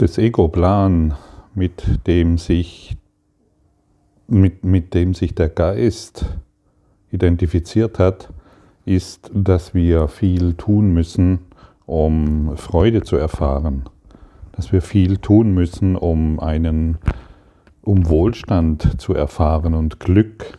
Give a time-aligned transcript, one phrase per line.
[0.00, 1.14] des Ego-Plan,
[1.54, 2.96] mit dem sich
[4.26, 6.26] mit, mit dem sich der Geist
[7.10, 8.32] identifiziert hat,
[8.84, 11.40] ist, dass wir viel tun müssen,
[11.86, 13.84] um Freude zu erfahren,
[14.52, 16.98] dass wir viel tun müssen, um einen,
[17.82, 20.58] um Wohlstand zu erfahren und Glück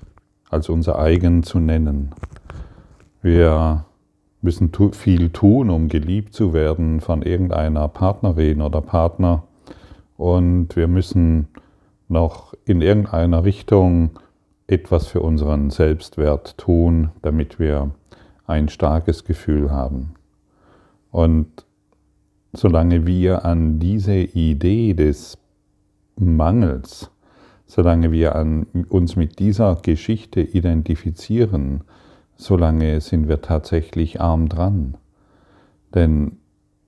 [0.50, 2.14] als unser eigen zu nennen.
[3.22, 3.86] Wir
[4.46, 9.44] müssen viel tun, um geliebt zu werden von irgendeiner Partnerin oder Partner.
[10.16, 11.48] Und wir müssen
[12.08, 14.12] noch in irgendeiner Richtung
[14.68, 17.92] etwas für unseren Selbstwert tun, damit wir
[18.46, 20.14] ein starkes Gefühl haben.
[21.12, 21.48] Und
[22.54, 25.38] solange wir an diese Idee des
[26.18, 27.10] Mangels,
[27.66, 31.84] solange wir an uns mit dieser Geschichte identifizieren,
[32.36, 34.96] solange sind wir tatsächlich arm dran.
[35.94, 36.38] Denn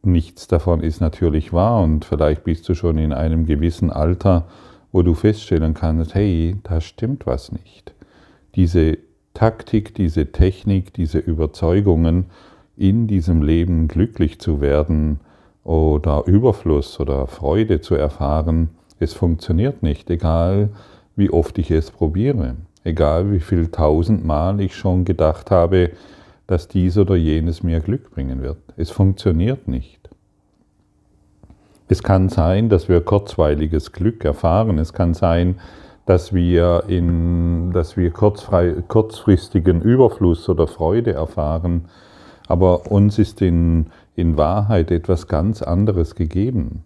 [0.03, 4.45] nichts davon ist natürlich wahr und vielleicht bist du schon in einem gewissen Alter,
[4.91, 7.93] wo du feststellen kannst, hey, da stimmt was nicht.
[8.55, 8.97] Diese
[9.33, 12.25] Taktik, diese Technik, diese Überzeugungen,
[12.75, 15.19] in diesem Leben glücklich zu werden
[15.63, 20.69] oder Überfluss oder Freude zu erfahren, es funktioniert nicht, egal
[21.15, 22.55] wie oft ich es probiere,
[22.87, 25.91] egal wie viel tausendmal ich schon gedacht habe,
[26.47, 28.57] dass dies oder jenes mir Glück bringen wird.
[28.77, 30.09] Es funktioniert nicht.
[31.89, 34.77] Es kann sein, dass wir kurzweiliges Glück erfahren.
[34.77, 35.59] Es kann sein,
[36.05, 41.85] dass wir, in, dass wir kurzfristigen Überfluss oder Freude erfahren.
[42.47, 46.83] Aber uns ist in, in Wahrheit etwas ganz anderes gegeben.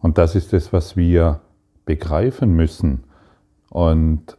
[0.00, 1.40] Und das ist es, was wir
[1.84, 3.04] begreifen müssen.
[3.70, 4.36] Und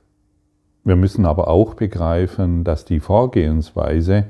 [0.83, 4.25] wir müssen aber auch begreifen, dass die Vorgehensweise,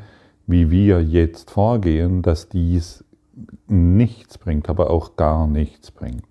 [0.47, 3.03] wie wir jetzt vorgehen, dass dies
[3.67, 6.23] nichts bringt, aber auch gar nichts bringt.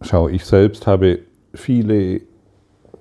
[0.00, 1.20] Schau, ich selbst habe
[1.54, 2.22] viele,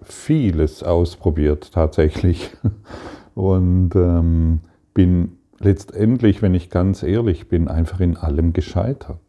[0.02, 2.52] vieles ausprobiert tatsächlich
[3.36, 4.60] und ähm,
[4.94, 9.20] bin letztendlich, wenn ich ganz ehrlich bin, einfach in allem gescheitert.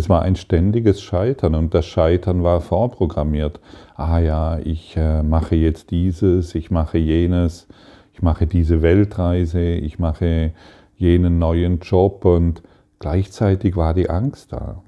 [0.00, 3.60] Es war ein ständiges Scheitern und das Scheitern war vorprogrammiert.
[3.96, 7.68] Ah ja, ich äh, mache jetzt dieses, ich mache jenes,
[8.14, 10.52] ich mache diese Weltreise, ich mache
[10.96, 12.62] jenen neuen Job und
[12.98, 14.82] gleichzeitig war die Angst da.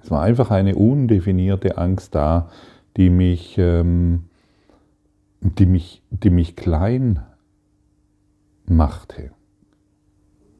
[0.00, 2.48] Es war einfach eine undefinierte Angst da,
[2.96, 4.26] die mich, ähm,
[5.40, 7.18] die mich, die mich klein
[8.66, 9.32] machte.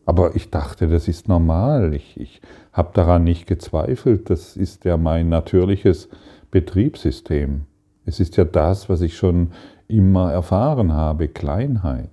[0.04, 1.94] Aber ich dachte, das ist normal.
[1.94, 2.40] Ich, ich
[2.72, 4.30] habe daran nicht gezweifelt.
[4.30, 6.08] Das ist ja mein natürliches
[6.50, 7.62] Betriebssystem.
[8.04, 9.52] Es ist ja das, was ich schon
[9.86, 12.10] immer erfahren habe, Kleinheit.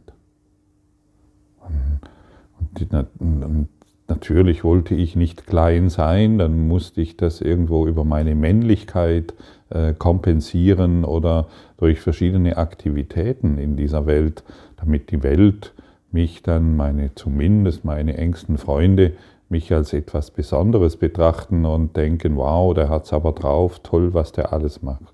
[3.19, 3.67] Und
[4.07, 9.33] natürlich wollte ich nicht klein sein, dann musste ich das irgendwo über meine Männlichkeit
[9.69, 14.43] äh, kompensieren oder durch verschiedene Aktivitäten in dieser Welt,
[14.77, 15.73] damit die Welt
[16.11, 19.13] mich dann, meine, zumindest meine engsten Freunde,
[19.49, 24.53] mich als etwas Besonderes betrachten und denken, wow, der hat's aber drauf, toll, was der
[24.53, 25.13] alles macht.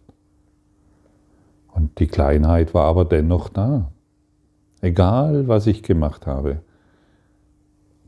[1.74, 3.92] Und die Kleinheit war aber dennoch da.
[4.82, 6.60] Egal, was ich gemacht habe.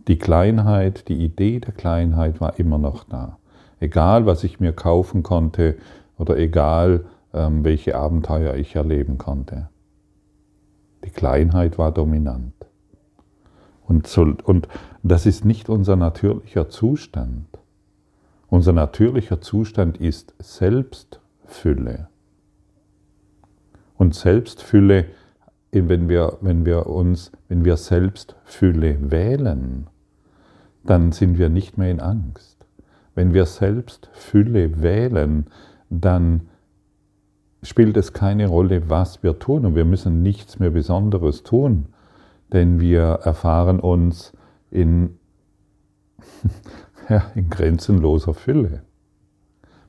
[0.08, 3.40] Die Kleinheit, die Idee der Kleinheit war immer noch da.
[3.80, 5.76] Egal, was ich mir kaufen konnte
[6.18, 9.70] oder egal, ähm, welche Abenteuer ich erleben konnte.
[11.04, 12.54] Die Kleinheit war dominant.
[13.88, 14.68] Und, so, und
[15.02, 17.48] das ist nicht unser natürlicher Zustand.
[18.50, 22.10] Unser natürlicher Zustand ist Selbstfülle.
[23.98, 25.06] Und Selbstfülle,
[25.72, 29.88] wenn wir, wenn wir uns, wenn wir Selbstfülle wählen,
[30.84, 32.66] dann sind wir nicht mehr in Angst.
[33.16, 35.48] Wenn wir Selbstfülle wählen,
[35.90, 36.50] dann
[37.64, 41.88] spielt es keine Rolle, was wir tun und wir müssen nichts mehr Besonderes tun,
[42.54, 44.34] denn wir erfahren uns
[44.72, 45.18] in,
[47.10, 48.84] ja, in grenzenloser Fülle.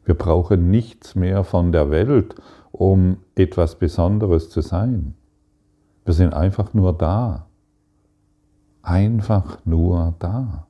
[0.04, 2.34] Wir brauchen nichts mehr von der Welt,
[2.72, 5.14] um etwas Besonderes zu sein.
[6.04, 7.46] Wir sind einfach nur da.
[8.82, 10.66] Einfach nur da.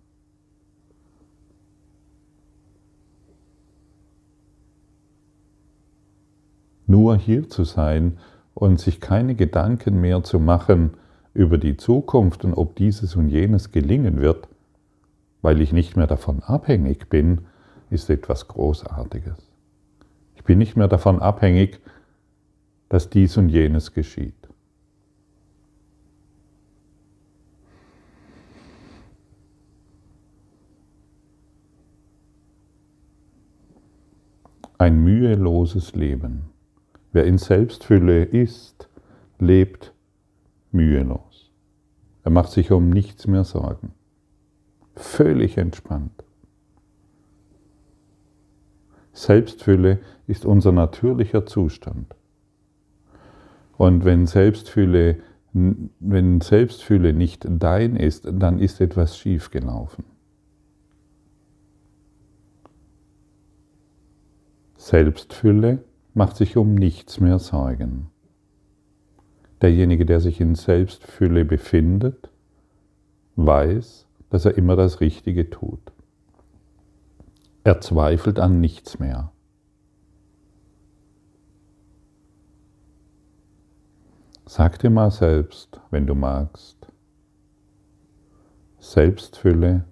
[6.87, 8.19] Nur hier zu sein
[8.55, 10.97] und sich keine Gedanken mehr zu machen
[11.39, 14.49] über die Zukunft und ob dieses und jenes gelingen wird,
[15.41, 17.43] weil ich nicht mehr davon abhängig bin,
[17.91, 19.39] ist etwas Großartiges.
[20.35, 21.79] Ich bin nicht mehr davon abhängig,
[22.89, 24.35] dass dies und jenes geschieht.
[34.77, 36.47] Ein müheloses Leben.
[37.13, 38.89] Wer in Selbstfülle ist,
[39.39, 39.93] lebt
[40.73, 41.53] mühelos.
[42.25, 43.93] Er macht sich um nichts mehr Sorgen.
[44.95, 46.25] Völlig entspannt.
[49.13, 52.15] Selbstfülle ist unser natürlicher Zustand.
[53.77, 55.21] Und wenn Selbstfülle,
[55.53, 60.05] wenn Selbstfülle nicht dein ist, dann ist etwas schiefgelaufen.
[64.77, 65.85] Selbstfülle
[66.15, 68.11] macht sich um nichts mehr Sorgen.
[69.61, 72.31] Derjenige, der sich in Selbstfülle befindet,
[73.37, 75.81] weiß, dass er immer das Richtige tut.
[77.65, 79.33] Er zweifelt an nichts mehr.
[84.47, 86.79] Sag dir mal selbst, wenn du magst,
[88.79, 89.85] Selbstfülle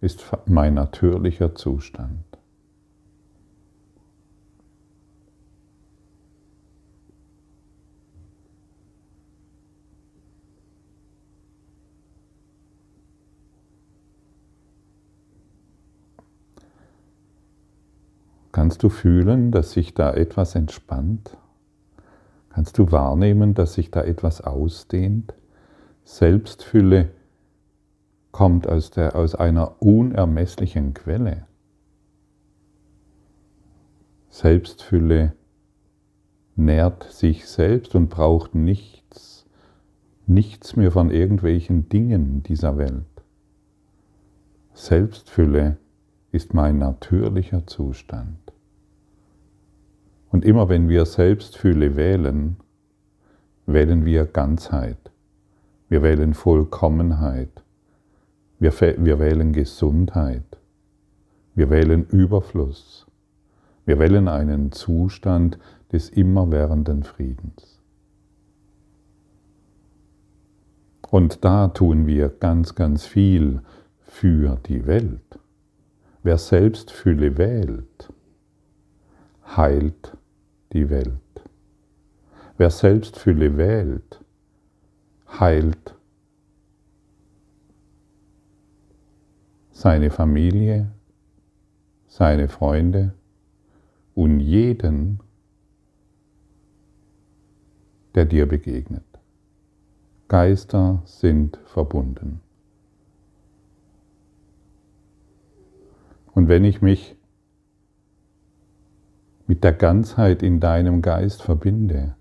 [0.00, 2.35] ist mein natürlicher Zustand.
[18.66, 21.36] Kannst du fühlen, dass sich da etwas entspannt?
[22.48, 25.34] Kannst du wahrnehmen, dass sich da etwas ausdehnt?
[26.02, 27.10] Selbstfülle
[28.32, 31.46] kommt aus, der, aus einer unermesslichen Quelle.
[34.30, 35.34] Selbstfülle
[36.56, 39.46] nährt sich selbst und braucht nichts,
[40.26, 43.04] nichts mehr von irgendwelchen Dingen dieser Welt.
[44.74, 45.76] Selbstfülle
[46.32, 48.45] ist mein natürlicher Zustand.
[50.36, 52.58] Und immer wenn wir Selbstfühle wählen,
[53.64, 54.98] wählen wir Ganzheit.
[55.88, 57.62] Wir wählen Vollkommenheit.
[58.58, 60.44] Wir, wir wählen Gesundheit.
[61.54, 63.06] Wir wählen Überfluss.
[63.86, 65.58] Wir wählen einen Zustand
[65.90, 67.80] des immerwährenden Friedens.
[71.08, 73.62] Und da tun wir ganz, ganz viel
[74.02, 75.38] für die Welt.
[76.22, 78.12] Wer Selbstfülle wählt,
[79.56, 80.12] heilt
[80.76, 81.10] die Welt.
[82.58, 84.20] Wer Selbstfülle wählt,
[85.26, 85.94] heilt
[89.70, 90.92] seine Familie,
[92.06, 93.14] seine Freunde
[94.14, 95.20] und jeden,
[98.14, 99.04] der dir begegnet.
[100.28, 102.40] Geister sind verbunden.
[106.34, 107.15] Und wenn ich mich
[109.46, 112.16] mit der Ganzheit in deinem Geist verbinde,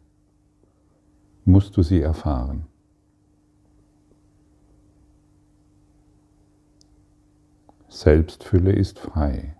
[1.43, 2.65] musst du sie erfahren.
[7.87, 9.55] Selbstfülle ist frei.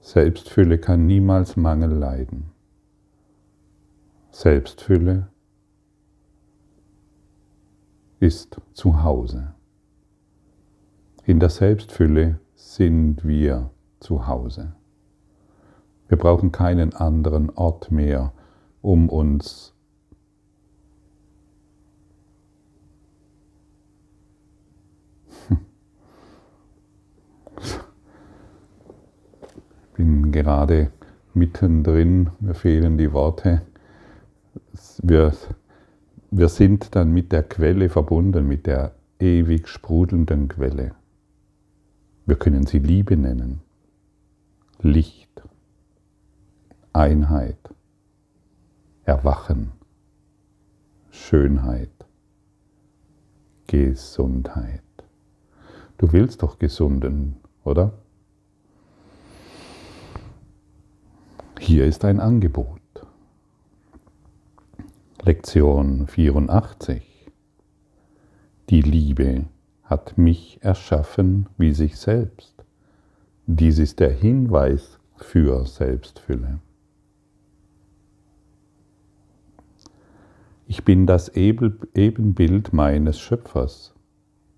[0.00, 2.50] Selbstfülle kann niemals Mangel leiden.
[4.30, 5.28] Selbstfülle
[8.18, 9.54] ist zu Hause.
[11.24, 13.70] In der Selbstfülle sind wir
[14.00, 14.74] zu Hause.
[16.12, 18.34] Wir brauchen keinen anderen Ort mehr,
[18.82, 19.72] um uns
[29.88, 30.90] Ich bin gerade
[31.32, 33.62] mittendrin, mir fehlen die Worte.
[35.02, 35.32] Wir,
[36.30, 40.94] wir sind dann mit der Quelle verbunden, mit der ewig sprudelnden Quelle.
[42.26, 43.62] Wir können sie Liebe nennen,
[44.82, 45.42] Licht.
[46.94, 47.74] Einheit,
[49.04, 49.72] Erwachen,
[51.10, 51.88] Schönheit,
[53.66, 54.82] Gesundheit.
[55.96, 57.94] Du willst doch gesunden, oder?
[61.58, 62.82] Hier ist ein Angebot.
[65.22, 67.30] Lektion 84.
[68.68, 69.46] Die Liebe
[69.82, 72.66] hat mich erschaffen wie sich selbst.
[73.46, 76.60] Dies ist der Hinweis für Selbstfülle.
[80.66, 83.94] Ich bin das Ebenbild meines Schöpfers.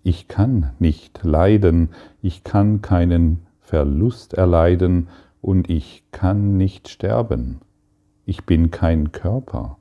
[0.03, 5.09] Ich kann nicht leiden, ich kann keinen Verlust erleiden
[5.41, 7.61] und ich kann nicht sterben.
[8.27, 9.79] Ich bin kein Körper.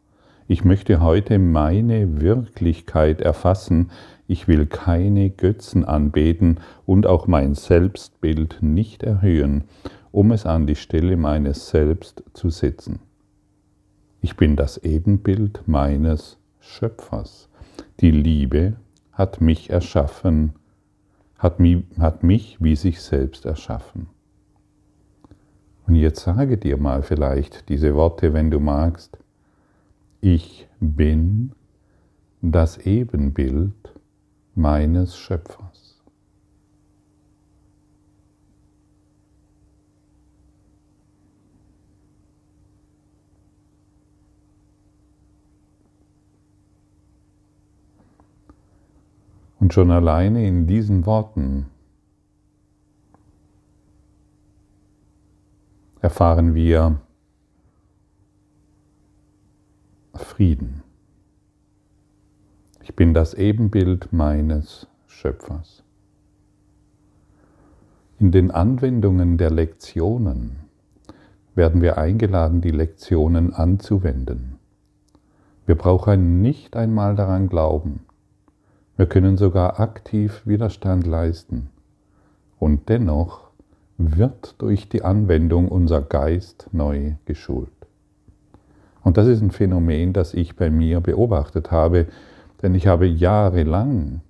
[0.47, 3.91] Ich möchte heute meine Wirklichkeit erfassen.
[4.27, 9.65] Ich will keine Götzen anbeten und auch mein Selbstbild nicht erhöhen,
[10.11, 12.99] um es an die Stelle meines Selbst zu setzen.
[14.23, 17.49] Ich bin das Ebenbild meines Schöpfers.
[17.99, 18.77] Die Liebe
[19.11, 20.53] hat mich erschaffen,
[21.37, 24.07] hat mich, hat mich wie sich selbst erschaffen.
[25.87, 29.17] Und jetzt sage dir mal vielleicht diese Worte, wenn du magst.
[30.21, 31.51] Ich bin
[32.41, 33.73] das Ebenbild
[34.55, 35.72] meines Schöpfers.
[49.63, 51.67] Und schon alleine in diesen Worten
[56.01, 56.99] erfahren wir
[60.15, 60.83] Frieden.
[62.81, 65.85] Ich bin das Ebenbild meines Schöpfers.
[68.19, 70.57] In den Anwendungen der Lektionen
[71.55, 74.59] werden wir eingeladen, die Lektionen anzuwenden.
[75.65, 78.01] Wir brauchen nicht einmal daran glauben.
[78.95, 81.69] Wir können sogar aktiv Widerstand leisten.
[82.59, 83.49] Und dennoch
[83.97, 87.69] wird durch die Anwendung unser Geist neu geschult.
[89.03, 92.07] Und das ist ein Phänomen, das ich bei mir beobachtet habe,
[92.61, 94.21] denn ich habe jahrelang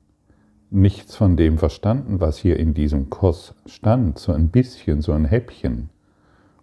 [0.72, 5.26] nichts von dem verstanden, was hier in diesem Kurs stand, so ein bisschen, so ein
[5.26, 5.90] Häppchen.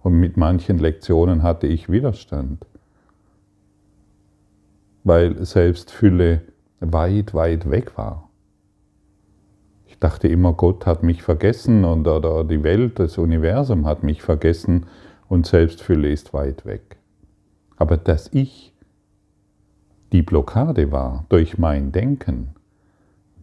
[0.00, 2.66] Und mit manchen Lektionen hatte ich Widerstand,
[5.04, 6.40] weil Selbstfülle
[6.80, 8.30] weit, weit weg war
[10.00, 14.86] dachte immer, Gott hat mich vergessen und, oder die Welt, das Universum hat mich vergessen
[15.28, 16.96] und Selbstfülle ist weit weg.
[17.76, 18.74] Aber dass ich
[20.12, 22.54] die Blockade war durch mein Denken,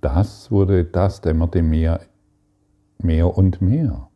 [0.02, 2.02] das wurde, das dämmerte mir
[3.02, 4.10] mehr und mehr.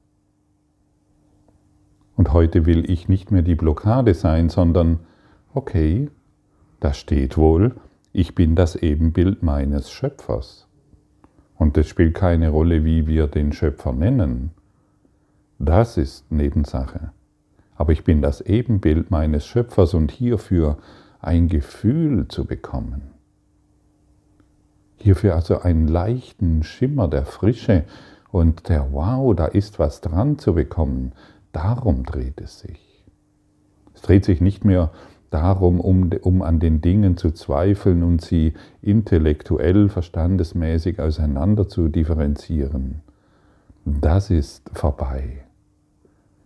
[2.18, 5.00] Und heute will ich nicht mehr die Blockade sein, sondern,
[5.54, 6.10] okay,
[6.80, 7.76] da steht wohl,
[8.14, 10.68] ich bin das Ebenbild meines Schöpfers.
[11.56, 14.52] Und es spielt keine Rolle, wie wir den Schöpfer nennen.
[15.60, 17.12] Das ist Nebensache.
[17.76, 20.78] Aber ich bin das Ebenbild meines Schöpfers und hierfür
[21.20, 23.12] ein Gefühl zu bekommen.
[24.98, 27.86] Hierfür also einen leichten Schimmer der Frische
[28.32, 31.14] und der Wow, da ist was dran zu bekommen.
[31.52, 33.06] Darum dreht es sich.
[33.94, 34.92] Es dreht sich nicht mehr
[35.32, 43.02] darum, um, um an den Dingen zu zweifeln und sie intellektuell, verstandesmäßig auseinander zu differenzieren.
[43.86, 45.44] Das ist vorbei.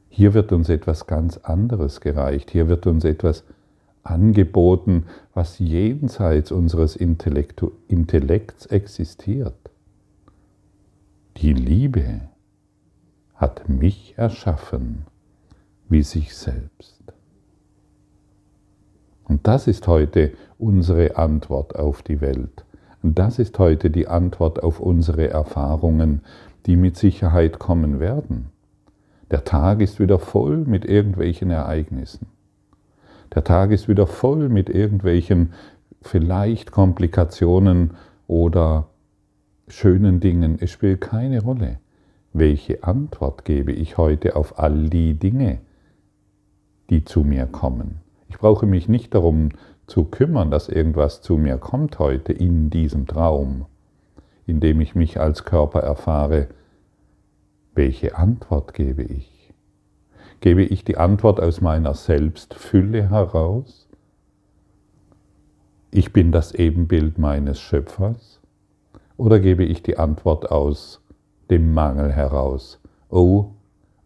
[0.07, 2.51] Hier wird uns etwas ganz anderes gereicht.
[2.51, 3.43] Hier wird uns etwas
[4.03, 9.57] angeboten, was jenseits unseres Intellektu Intellekts existiert.
[11.37, 12.21] Die Liebe
[13.33, 15.05] hat mich erschaffen
[15.89, 17.14] wie sich selbst.
[19.27, 22.65] Und das ist heute unsere Antwort auf die Welt.
[23.01, 26.21] Und das ist heute die Antwort auf unsere Erfahrungen,
[26.65, 28.47] die mit Sicherheit kommen werden.
[29.31, 32.27] Der Tag ist wieder voll mit irgendwelchen Ereignissen.
[33.33, 35.53] Der Tag ist wieder voll mit irgendwelchen
[36.01, 37.91] vielleicht Komplikationen
[38.27, 38.87] oder
[39.67, 40.57] schönen Dingen.
[40.59, 41.79] Es spielt keine Rolle.
[42.33, 45.59] Welche Antwort gebe ich heute auf all die Dinge,
[46.89, 48.04] die zu mir kommen?
[48.29, 49.49] Ich brauche mich nicht darum
[49.87, 53.65] zu kümmern, dass irgendwas zu mir kommt heute in diesem Traum,
[54.45, 56.47] in dem ich mich als Körper erfahre.
[57.75, 59.53] Welche Antwort gebe ich?
[60.39, 63.87] Gebe ich die Antwort aus meiner Selbstfülle heraus?
[65.91, 68.41] Ich bin das Ebenbild meines Schöpfers?
[69.17, 71.01] Oder gebe ich die Antwort aus
[71.49, 72.81] dem Mangel heraus?
[73.09, 73.51] Oh,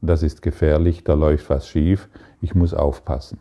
[0.01, 2.09] das ist gefährlich, da läuft was schief,
[2.41, 3.39] ich muss aufpassen.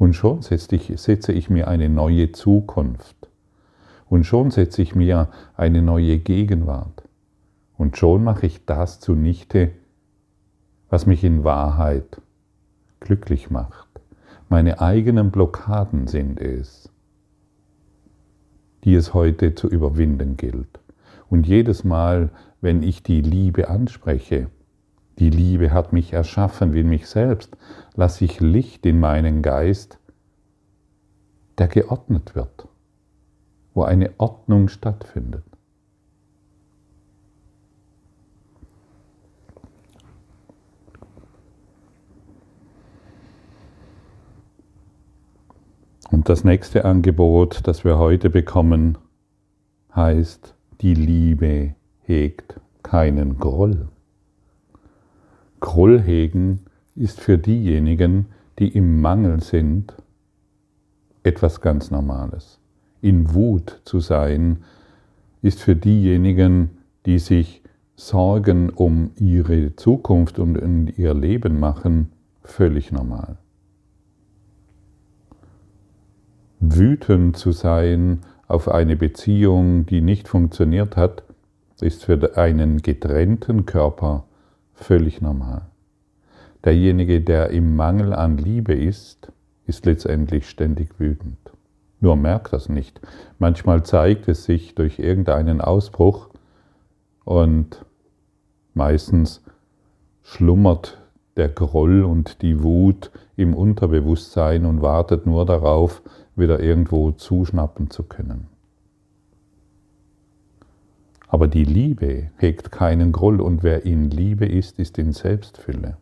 [0.00, 3.28] Und schon setze ich, setze ich mir eine neue Zukunft.
[4.08, 5.28] Und schon setze ich mir
[5.58, 7.02] eine neue Gegenwart.
[7.76, 9.72] Und schon mache ich das zunichte,
[10.88, 12.22] was mich in Wahrheit
[13.00, 13.90] glücklich macht.
[14.48, 16.88] Meine eigenen Blockaden sind es,
[18.84, 20.80] die es heute zu überwinden gilt.
[21.28, 22.30] Und jedes Mal,
[22.62, 24.46] wenn ich die Liebe anspreche,
[25.20, 27.56] die Liebe hat mich erschaffen wie mich selbst.
[27.94, 29.98] Lasse ich Licht in meinen Geist,
[31.58, 32.68] der geordnet wird,
[33.74, 35.44] wo eine Ordnung stattfindet.
[46.10, 48.98] Und das nächste Angebot, das wir heute bekommen,
[49.94, 53.88] heißt, die Liebe hegt keinen Groll.
[55.60, 56.60] Groll hegen
[56.96, 58.26] ist für diejenigen,
[58.58, 59.94] die im Mangel sind,
[61.22, 62.58] etwas ganz Normales.
[63.02, 64.58] In Wut zu sein
[65.42, 66.70] ist für diejenigen,
[67.06, 67.62] die sich
[67.96, 70.56] Sorgen um ihre Zukunft und
[70.96, 72.12] ihr Leben machen,
[72.42, 73.36] völlig normal.
[76.60, 81.22] Wütend zu sein auf eine Beziehung, die nicht funktioniert hat,
[81.80, 84.24] ist für einen getrennten Körper
[84.82, 85.62] völlig normal.
[86.64, 89.32] Derjenige, der im Mangel an Liebe ist,
[89.66, 91.38] ist letztendlich ständig wütend.
[92.00, 93.00] Nur merkt das nicht.
[93.38, 96.30] Manchmal zeigt es sich durch irgendeinen Ausbruch
[97.24, 97.84] und
[98.74, 99.42] meistens
[100.22, 100.98] schlummert
[101.36, 106.02] der Groll und die Wut im Unterbewusstsein und wartet nur darauf,
[106.36, 108.49] wieder irgendwo zuschnappen zu können.
[111.30, 115.96] Aber die Liebe hegt keinen Groll und wer in Liebe ist, ist in Selbstfülle.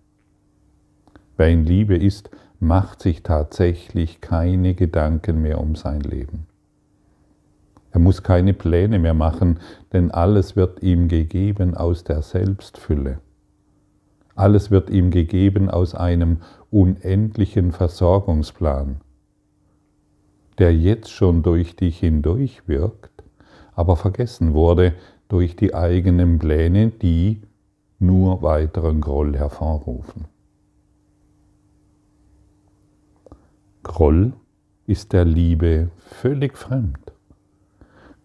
[1.37, 2.31] Wer in Liebe ist,
[2.61, 6.47] macht sich tatsächlich keine Gedanken mehr um sein Leben.
[7.91, 9.61] Er muss keine Pläne mehr machen,
[9.93, 13.21] denn alles wird ihm gegeben aus der Selbstfülle.
[14.35, 16.39] Alles wird ihm gegeben aus einem
[16.71, 19.03] unendlichen Versorgungsplan,
[20.57, 23.25] der jetzt schon durch dich hindurch wirkt,
[23.75, 24.95] aber vergessen wurde
[25.29, 27.43] durch die eigenen Pläne, die
[27.99, 30.27] nur weiteren Groll hervorrufen.
[33.83, 34.33] Groll
[34.87, 37.13] ist der Liebe völlig fremd.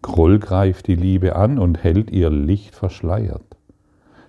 [0.02, 3.56] Groll greift die Liebe an und hält ihr Licht verschleiert.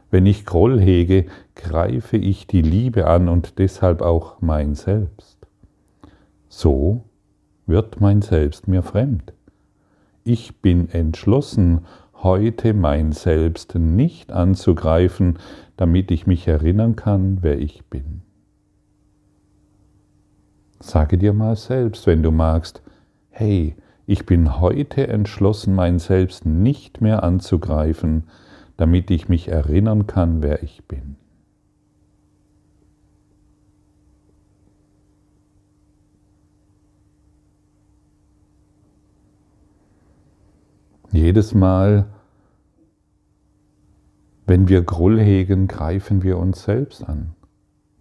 [0.10, 5.38] Wenn ich Groll hege, greife ich die Liebe an und deshalb auch mein Selbst.
[6.48, 7.04] So
[7.66, 9.34] wird mein Selbst mir fremd.
[10.24, 11.86] Ich bin entschlossen,
[12.26, 15.38] heute mein Selbst nicht anzugreifen,
[15.78, 18.24] damit ich mich erinnern kann, wer ich bin.
[20.80, 22.82] Sage dir mal selbst, wenn du magst,
[23.30, 23.76] hey,
[24.08, 28.24] ich bin heute entschlossen, mein Selbst nicht mehr anzugreifen,
[28.76, 31.18] damit ich mich erinnern kann, wer ich bin.
[41.12, 42.08] Jedes Mal,
[44.46, 47.36] wenn wir Groll hegen, greifen wir uns selbst an.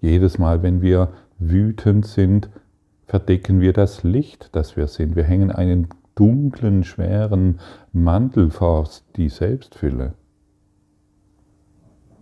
[0.00, 2.50] Jedes Mal, wenn wir wütend sind,
[3.07, 5.16] verdecken wir das Licht, das wir sind.
[5.16, 7.61] Wir hängen einen dunklen, schweren
[7.92, 10.14] Mantel vor die Selbstfülle.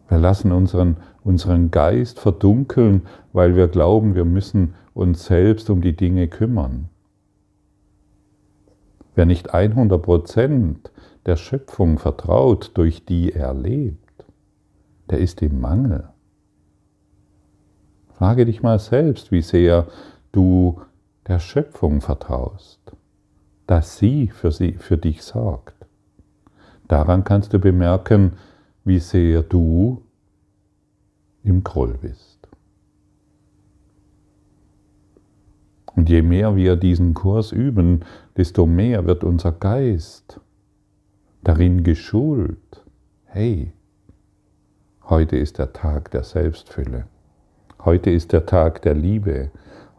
[0.08, 5.96] Wir lassen unseren, unseren Geist verdunkeln, weil wir glauben, wir müssen uns selbst um die
[5.96, 6.88] Dinge kümmern.
[9.14, 10.76] Wer nicht 100%
[11.26, 14.01] der Schöpfung vertraut, durch die er lebt,
[15.12, 16.09] der ist im Mangel.
[18.14, 19.87] Frage dich mal selbst, wie sehr
[20.33, 20.81] du
[21.29, 22.81] der Schöpfung vertraust,
[23.66, 25.77] dass sie für, sie für dich sorgt.
[26.88, 28.33] Daran kannst du bemerken,
[28.85, 30.03] wie sehr du
[31.44, 32.48] im Groll bist.
[35.94, 38.05] Und je mehr wir diesen Kurs üben,
[38.38, 40.40] desto mehr wird unser Geist
[41.44, 42.83] darin geschult.
[43.27, 43.75] Hey,
[45.08, 47.06] heute ist der Tag der Selbstfülle.
[47.84, 49.50] Heute ist der Tag der Liebe.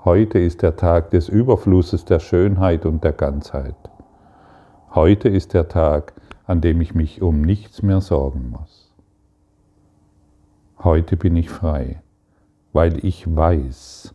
[0.03, 3.75] Heute ist der Tag des Überflusses der Schönheit und der Ganzheit.
[4.93, 6.13] Heute ist der Tag,
[6.45, 8.93] an dem ich mich um nichts mehr sorgen muss.
[10.79, 12.01] Heute bin ich frei,
[12.73, 14.13] weil ich weiß,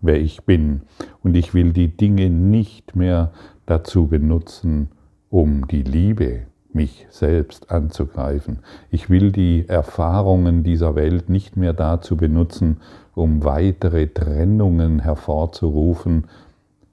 [0.00, 0.82] wer ich bin
[1.22, 3.32] und ich will die Dinge nicht mehr
[3.66, 4.90] dazu benutzen,
[5.30, 6.46] um die Liebe,
[6.76, 8.60] mich selbst anzugreifen.
[8.90, 12.76] Ich will die Erfahrungen dieser Welt nicht mehr dazu benutzen,
[13.14, 16.26] um weitere Trennungen hervorzurufen.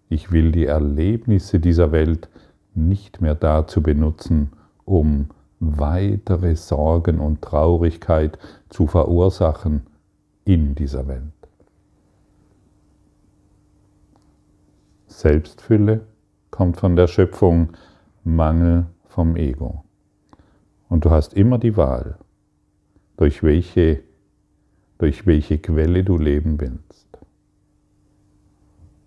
[0.10, 2.30] Ich will die Erlebnisse dieser Welt
[2.74, 4.54] nicht mehr dazu benutzen,
[4.86, 5.28] um
[5.60, 9.84] weitere Sorgen und Traurigkeit zu verursachen
[10.46, 11.22] in dieser Welt.
[15.08, 16.02] Selbstfülle
[16.52, 17.70] kommt von der Schöpfung,
[18.24, 19.84] Mangel vom Ego.
[20.90, 22.18] Und du hast immer die Wahl,
[23.18, 24.04] durch welche
[24.98, 27.08] durch welche Quelle du leben willst.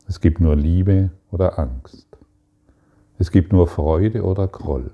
[0.07, 2.07] Es gibt nur Liebe oder Angst.
[3.19, 4.91] Es gibt nur Freude oder Groll.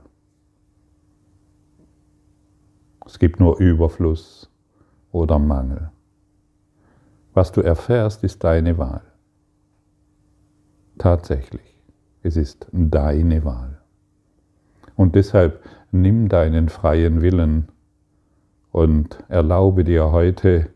[3.04, 4.48] Es gibt nur Überfluss
[5.10, 5.90] oder Mangel.
[7.34, 9.02] Was du erfährst, ist deine Wahl.
[10.98, 11.82] Tatsächlich,
[12.22, 13.81] es ist deine Wahl.
[14.96, 17.68] Und deshalb nimm deinen freien Willen
[18.70, 20.70] und erlaube dir heute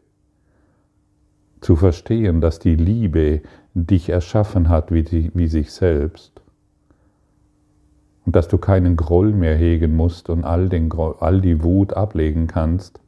[1.60, 3.42] zu verstehen, dass die Liebe
[3.74, 6.40] dich erschaffen hat wie, die, wie sich selbst
[8.26, 12.48] und dass du keinen Groll mehr hegen musst und all, den, all die Wut ablegen
[12.48, 13.00] kannst,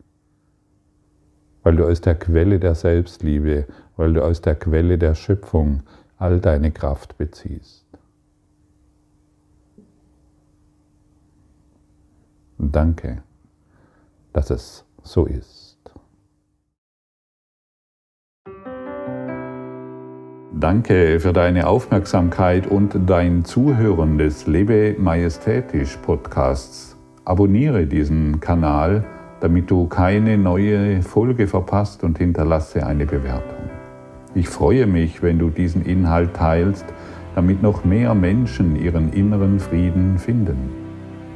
[1.62, 3.66] weil du aus der Quelle der Selbstliebe,
[3.96, 5.82] weil du aus der Quelle der Schöpfung
[6.16, 7.87] all deine Kraft beziehst.
[12.58, 13.22] Danke,
[14.32, 15.78] dass es so ist.
[20.52, 26.96] Danke für deine Aufmerksamkeit und dein Zuhören des Lebe Majestätisch Podcasts.
[27.24, 29.04] Abonniere diesen Kanal,
[29.38, 33.70] damit du keine neue Folge verpasst und hinterlasse eine Bewertung.
[34.34, 36.86] Ich freue mich, wenn du diesen Inhalt teilst,
[37.36, 40.77] damit noch mehr Menschen ihren inneren Frieden finden.